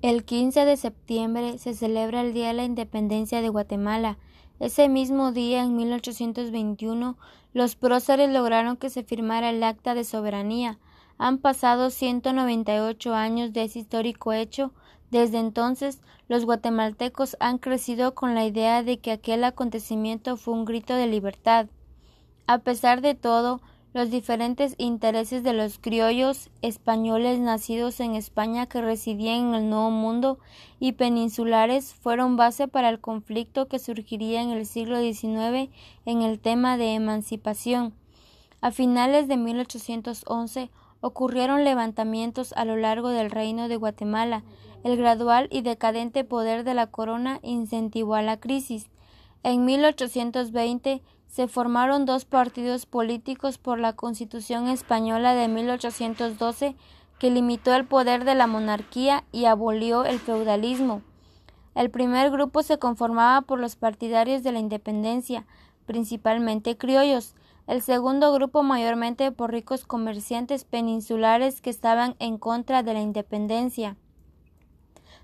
El 0.00 0.24
15 0.24 0.64
de 0.64 0.76
septiembre 0.76 1.58
se 1.58 1.74
celebra 1.74 2.20
el 2.20 2.32
Día 2.32 2.48
de 2.48 2.52
la 2.52 2.62
Independencia 2.62 3.42
de 3.42 3.48
Guatemala. 3.48 4.16
Ese 4.60 4.88
mismo 4.88 5.32
día, 5.32 5.64
en 5.64 5.74
1821, 5.74 7.18
los 7.52 7.74
próceres 7.74 8.30
lograron 8.30 8.76
que 8.76 8.90
se 8.90 9.02
firmara 9.02 9.50
el 9.50 9.60
Acta 9.64 9.96
de 9.96 10.04
Soberanía. 10.04 10.78
Han 11.18 11.38
pasado 11.38 11.90
198 11.90 13.12
años 13.12 13.52
de 13.52 13.64
ese 13.64 13.80
histórico 13.80 14.32
hecho. 14.32 14.72
Desde 15.10 15.40
entonces, 15.40 16.00
los 16.28 16.44
guatemaltecos 16.44 17.36
han 17.40 17.58
crecido 17.58 18.14
con 18.14 18.36
la 18.36 18.46
idea 18.46 18.84
de 18.84 19.00
que 19.00 19.10
aquel 19.10 19.42
acontecimiento 19.42 20.36
fue 20.36 20.54
un 20.54 20.64
grito 20.64 20.94
de 20.94 21.08
libertad. 21.08 21.66
A 22.46 22.58
pesar 22.58 23.00
de 23.00 23.16
todo, 23.16 23.60
los 23.94 24.10
diferentes 24.10 24.74
intereses 24.76 25.42
de 25.42 25.54
los 25.54 25.78
criollos 25.78 26.50
españoles 26.60 27.38
nacidos 27.38 28.00
en 28.00 28.14
España 28.14 28.66
que 28.66 28.82
residían 28.82 29.48
en 29.48 29.54
el 29.54 29.70
Nuevo 29.70 29.90
Mundo 29.90 30.38
y 30.78 30.92
peninsulares 30.92 31.94
fueron 31.94 32.36
base 32.36 32.68
para 32.68 32.90
el 32.90 33.00
conflicto 33.00 33.66
que 33.66 33.78
surgiría 33.78 34.42
en 34.42 34.50
el 34.50 34.66
siglo 34.66 35.00
XIX 35.00 35.70
en 36.04 36.22
el 36.22 36.38
tema 36.38 36.76
de 36.76 36.94
emancipación. 36.94 37.94
A 38.60 38.72
finales 38.72 39.26
de 39.28 39.36
1811 39.36 40.70
ocurrieron 41.00 41.64
levantamientos 41.64 42.52
a 42.54 42.64
lo 42.64 42.76
largo 42.76 43.08
del 43.08 43.30
reino 43.30 43.68
de 43.68 43.76
Guatemala. 43.76 44.42
El 44.84 44.96
gradual 44.96 45.48
y 45.50 45.62
decadente 45.62 46.24
poder 46.24 46.64
de 46.64 46.74
la 46.74 46.88
corona 46.88 47.40
incentivó 47.42 48.16
a 48.16 48.22
la 48.22 48.38
crisis. 48.38 48.88
En 49.50 49.64
1820 49.64 51.02
se 51.26 51.48
formaron 51.48 52.04
dos 52.04 52.26
partidos 52.26 52.84
políticos 52.84 53.56
por 53.56 53.78
la 53.78 53.94
Constitución 53.94 54.68
española 54.68 55.34
de 55.34 55.48
1812 55.48 56.76
que 57.18 57.30
limitó 57.30 57.72
el 57.72 57.86
poder 57.86 58.26
de 58.26 58.34
la 58.34 58.46
monarquía 58.46 59.24
y 59.32 59.46
abolió 59.46 60.04
el 60.04 60.18
feudalismo. 60.18 61.00
El 61.74 61.88
primer 61.88 62.30
grupo 62.30 62.62
se 62.62 62.78
conformaba 62.78 63.40
por 63.40 63.58
los 63.58 63.74
partidarios 63.74 64.42
de 64.42 64.52
la 64.52 64.58
independencia, 64.58 65.46
principalmente 65.86 66.76
criollos, 66.76 67.34
el 67.66 67.80
segundo 67.80 68.34
grupo 68.34 68.62
mayormente 68.62 69.32
por 69.32 69.50
ricos 69.50 69.86
comerciantes 69.86 70.64
peninsulares 70.64 71.62
que 71.62 71.70
estaban 71.70 72.16
en 72.18 72.36
contra 72.36 72.82
de 72.82 72.92
la 72.92 73.00
independencia. 73.00 73.96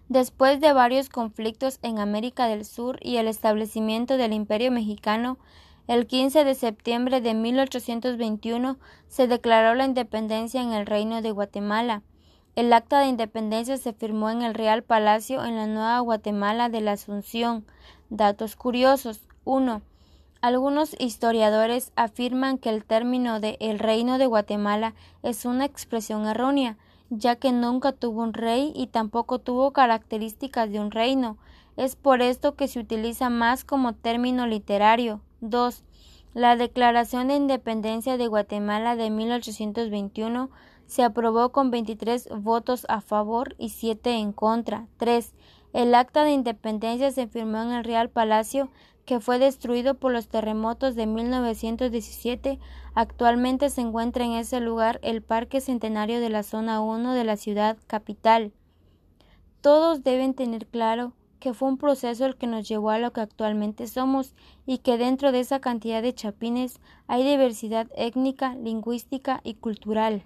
Después 0.08 0.60
de 0.60 0.72
varios 0.72 1.08
conflictos 1.08 1.78
en 1.83 1.98
América 1.98 2.47
del 2.47 2.66
Sur 2.66 2.98
y 3.00 3.16
el 3.16 3.27
establecimiento 3.27 4.19
del 4.19 4.34
Imperio 4.34 4.70
mexicano, 4.70 5.38
el 5.86 6.06
15 6.06 6.44
de 6.44 6.55
septiembre 6.55 7.20
de 7.20 7.34
1821 7.34 8.78
se 9.08 9.27
declaró 9.27 9.74
la 9.74 9.84
independencia 9.86 10.62
en 10.62 10.72
el 10.72 10.86
Reino 10.86 11.22
de 11.22 11.30
Guatemala. 11.30 12.02
El 12.55 12.72
acta 12.72 13.00
de 13.00 13.06
independencia 13.06 13.77
se 13.78 13.92
firmó 13.92 14.30
en 14.30 14.42
el 14.42 14.55
Real 14.55 14.83
Palacio 14.83 15.44
en 15.44 15.56
la 15.56 15.66
Nueva 15.66 15.98
Guatemala 16.00 16.68
de 16.68 16.80
la 16.83 16.92
Asunción. 16.92 17.64
Datos 18.11 18.56
curiosos. 18.56 19.20
1. 19.44 19.83
Algunos 20.41 20.94
historiadores 20.98 21.92
afirman 21.96 22.58
que 22.58 22.68
el 22.68 22.84
término 22.84 23.41
de 23.41 23.56
el 23.61 23.78
Reino 23.78 24.18
de 24.18 24.27
Guatemala 24.27 24.94
es 25.22 25.46
una 25.46 25.64
expresión 25.64 26.27
errónea, 26.27 26.77
ya 27.10 27.36
que 27.36 27.52
nunca 27.52 27.92
tuvo 27.92 28.22
un 28.22 28.33
rey 28.33 28.72
y 28.74 28.88
tampoco 28.88 29.38
tuvo 29.38 29.72
características 29.72 30.70
de 30.70 30.80
un 30.80 30.91
reino. 30.91 31.36
Es 31.77 31.96
por 31.96 32.22
esto 32.22 32.55
que 32.55 32.69
se 32.69 32.78
utiliza 32.78 33.30
más 33.30 33.64
como 33.64 33.94
término 33.94 34.46
literario. 34.46 35.20
2. 35.41 35.84
La 36.34 36.56
Declaración 36.56 37.28
de 37.28 37.36
Independencia 37.36 38.16
de 38.16 38.27
Guatemala 38.27 38.96
de 38.96 39.11
1821 39.11 40.50
se 40.86 41.02
aprobó 41.02 41.52
con 41.52 41.70
23 41.70 42.28
votos 42.41 42.86
a 42.88 43.00
favor 43.00 43.55
y 43.58 43.70
7 43.70 44.16
en 44.16 44.33
contra. 44.33 44.86
3. 44.98 45.33
El 45.75 45.92
Acta 45.97 46.22
de 46.22 46.30
Independencia 46.30 47.11
se 47.11 47.27
firmó 47.27 47.61
en 47.61 47.72
el 47.72 47.83
Real 47.83 48.08
Palacio, 48.08 48.70
que 49.05 49.19
fue 49.19 49.41
destruido 49.41 49.94
por 49.94 50.12
los 50.12 50.28
terremotos 50.28 50.94
de 50.94 51.08
1917. 51.08 52.61
Actualmente 52.95 53.68
se 53.70 53.80
encuentra 53.80 54.24
en 54.24 54.35
ese 54.35 54.61
lugar 54.61 55.01
el 55.02 55.20
Parque 55.20 55.61
Centenario 55.61 56.20
de 56.20 56.30
la 56.30 56.45
Zona 56.45 56.80
1 56.80 57.12
de 57.12 57.24
la 57.24 57.36
ciudad 57.36 57.77
capital. 57.89 58.52
Todos 59.62 60.05
deben 60.05 60.35
tener 60.35 60.68
claro 60.68 61.12
que 61.40 61.55
fue 61.55 61.70
un 61.70 61.77
proceso 61.77 62.24
el 62.24 62.36
que 62.36 62.46
nos 62.46 62.68
llevó 62.68 62.91
a 62.91 63.01
lo 63.01 63.12
que 63.12 63.23
actualmente 63.23 63.89
somos 63.89 64.36
y 64.67 64.79
que 64.79 64.96
dentro 64.96 65.33
de 65.33 65.41
esa 65.41 65.58
cantidad 65.58 66.02
de 66.02 66.14
chapines 66.14 66.79
hay 67.08 67.24
diversidad 67.24 67.89
étnica, 67.96 68.55
lingüística 68.55 69.41
y 69.42 69.55
cultural. 69.55 70.23